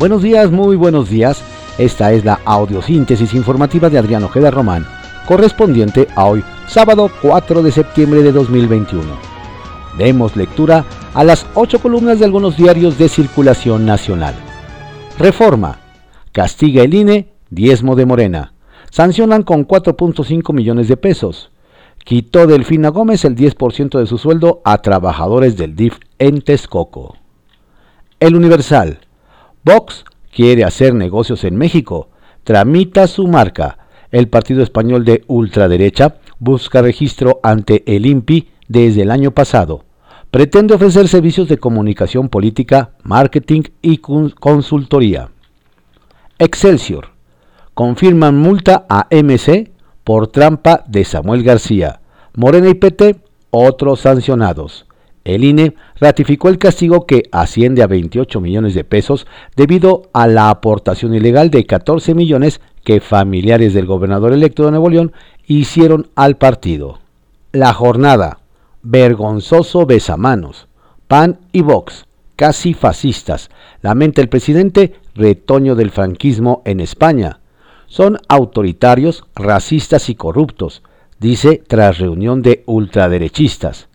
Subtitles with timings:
[0.00, 1.44] Buenos días, muy buenos días.
[1.76, 4.86] Esta es la audiosíntesis informativa de Adrián Ojeda Román,
[5.28, 9.04] correspondiente a hoy, sábado 4 de septiembre de 2021.
[9.98, 14.34] Demos lectura a las ocho columnas de algunos diarios de circulación nacional.
[15.18, 15.80] Reforma.
[16.32, 18.54] Castiga el INE, diezmo de Morena.
[18.90, 21.50] Sancionan con 4.5 millones de pesos.
[22.06, 27.18] Quitó Delfina Gómez el 10% de su sueldo a trabajadores del DIF en Texcoco.
[28.18, 29.00] El Universal.
[29.62, 32.08] Vox quiere hacer negocios en México.
[32.44, 33.78] Tramita su marca.
[34.10, 39.84] El partido español de ultraderecha busca registro ante el INPI desde el año pasado.
[40.30, 45.30] Pretende ofrecer servicios de comunicación política, marketing y consultoría.
[46.38, 47.10] Excelsior.
[47.74, 49.70] Confirman multa a MC
[50.04, 52.00] por trampa de Samuel García.
[52.34, 53.16] Morena y PT,
[53.50, 54.86] otros sancionados.
[55.24, 60.48] El INE ratificó el castigo que asciende a 28 millones de pesos debido a la
[60.48, 65.12] aportación ilegal de 14 millones que familiares del gobernador electo de Nuevo León
[65.46, 67.00] hicieron al partido.
[67.52, 68.38] La jornada.
[68.82, 70.68] Vergonzoso besamanos.
[71.06, 72.06] PAN y Vox.
[72.36, 73.50] Casi fascistas.
[73.82, 77.40] Lamenta el presidente retoño del franquismo en España.
[77.86, 80.82] Son autoritarios, racistas y corruptos,
[81.18, 83.89] dice tras reunión de ultraderechistas.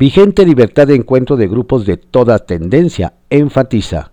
[0.00, 4.12] Vigente libertad de encuentro de grupos de toda tendencia, enfatiza.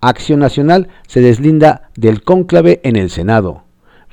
[0.00, 3.64] Acción Nacional se deslinda del cónclave en el Senado.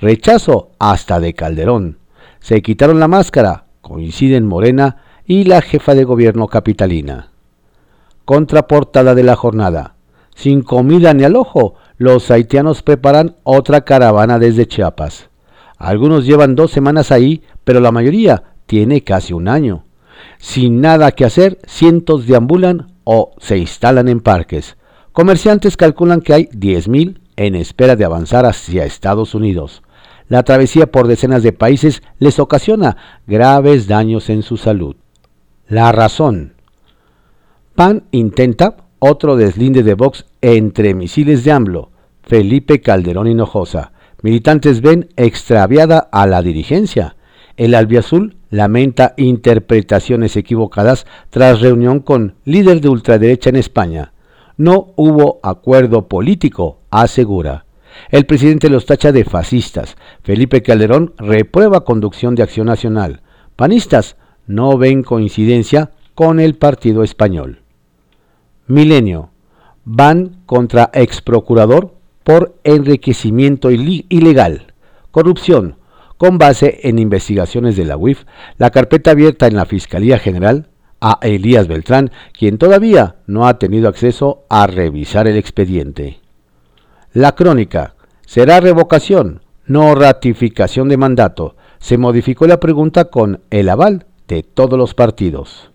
[0.02, 2.00] Rechazo hasta de Calderón.
[2.40, 7.30] Se quitaron la máscara, coinciden Morena y la jefa de gobierno capitalina.
[8.26, 9.94] Contraportada de la jornada.
[10.34, 15.30] Sin comida ni al ojo, los haitianos preparan otra caravana desde Chiapas.
[15.78, 19.84] Algunos llevan dos semanas ahí, pero la mayoría tiene casi un año.
[20.44, 24.76] Sin nada que hacer, cientos deambulan o se instalan en parques.
[25.14, 29.84] Comerciantes calculan que hay 10.000 en espera de avanzar hacia Estados Unidos.
[30.28, 34.98] La travesía por decenas de países les ocasiona graves daños en su salud.
[35.70, 36.56] La razón.
[37.74, 41.92] PAN intenta otro deslinde de Vox entre misiles de AMLO.
[42.22, 43.94] Felipe Calderón Hinojosa.
[44.22, 47.16] Militantes ven extraviada a la dirigencia.
[47.56, 54.14] El albiazul lamenta interpretaciones equivocadas tras reunión con líder de ultraderecha en España.
[54.58, 57.66] No hubo acuerdo político, asegura.
[58.10, 59.96] El presidente los tacha de fascistas.
[60.24, 63.22] Felipe Calderón reprueba conducción de acción nacional.
[63.56, 64.16] Panistas
[64.48, 67.62] no ven coincidencia con el partido español.
[68.68, 69.30] Milenio.
[69.86, 71.94] Van contra ex procurador
[72.24, 74.74] por enriquecimiento ilegal,
[75.12, 75.76] corrupción,
[76.18, 78.24] con base en investigaciones de la UIF,
[78.58, 80.70] la carpeta abierta en la Fiscalía General
[81.02, 86.22] a Elías Beltrán, quien todavía no ha tenido acceso a revisar el expediente.
[87.12, 87.96] La crónica.
[88.26, 89.42] ¿Será revocación?
[89.66, 91.56] No ratificación de mandato.
[91.78, 95.72] Se modificó la pregunta con el aval de todos los partidos.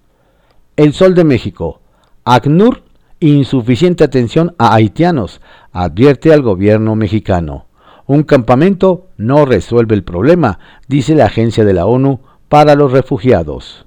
[0.77, 1.81] El Sol de México.
[2.25, 2.83] ACNUR,
[3.21, 5.41] insuficiente atención a haitianos,
[5.73, 7.68] advierte al gobierno mexicano.
[8.09, 10.59] Un campamento no resuelve el problema,
[10.89, 13.85] dice la Agencia de la ONU para los Refugiados.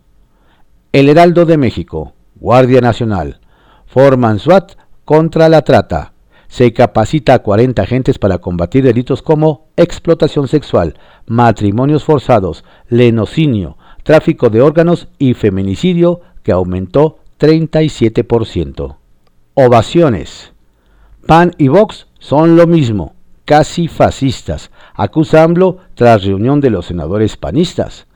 [0.91, 3.39] El Heraldo de México, Guardia Nacional,
[3.87, 4.73] forman SWAT
[5.05, 6.13] contra la trata.
[6.49, 14.51] Se capacita a 40 agentes para combatir delitos como explotación sexual, matrimonios forzados, lenocinio, tráfico
[14.51, 18.97] de órganos y feminicidio que aumentó 37%.
[19.55, 20.53] Ovaciones.
[21.25, 23.15] PAN y Vox son lo mismo
[23.45, 28.07] casi fascistas, acusa AMLO tras reunión de los senadores panistas.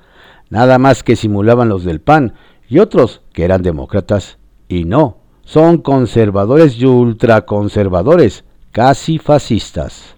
[0.50, 2.34] Nada más que simulaban los del PAN
[2.68, 4.38] y otros que eran demócratas.
[4.68, 10.16] Y no, son conservadores y ultraconservadores, casi fascistas.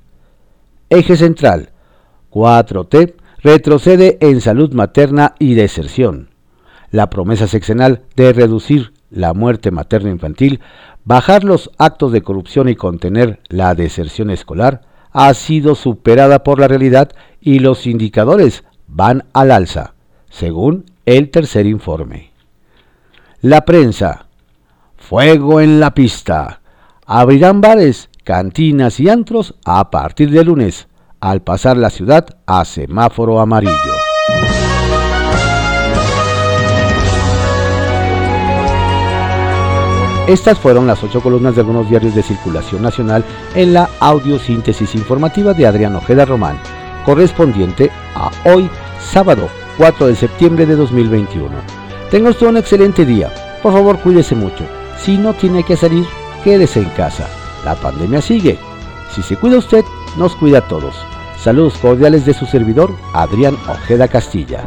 [0.89, 1.71] Eje central.
[2.31, 6.29] 4T retrocede en salud materna y deserción.
[6.91, 10.61] La promesa sexenal de reducir la muerte materna infantil,
[11.05, 14.81] bajar los actos de corrupción y contener la deserción escolar
[15.17, 17.09] ha sido superada por la realidad
[17.41, 19.95] y los indicadores van al alza,
[20.29, 22.31] según el tercer informe.
[23.41, 24.27] La prensa.
[24.95, 26.61] Fuego en la pista.
[27.07, 30.87] Abrirán bares, cantinas y antros a partir de lunes,
[31.19, 33.93] al pasar la ciudad a semáforo amarillo.
[40.27, 43.23] Estas fueron las ocho columnas de algunos diarios de circulación nacional
[43.55, 46.59] en la audiosíntesis informativa de Adrián Ojeda Román,
[47.05, 48.69] correspondiente a hoy,
[48.99, 49.47] sábado
[49.77, 51.49] 4 de septiembre de 2021.
[52.11, 53.31] Tenga usted un excelente día.
[53.63, 54.65] Por favor, cuídese mucho.
[54.99, 56.05] Si no tiene que salir,
[56.43, 57.27] quédese en casa.
[57.63, 58.59] la pandemia sigue.
[59.13, 59.85] Si se cuida usted,
[60.17, 60.95] nos cuida a todos.
[61.37, 64.65] Saludos cordiales de su servidor, Adrián Ojeda Castilla.